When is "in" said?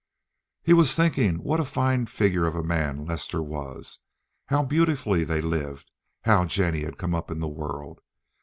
7.29-7.39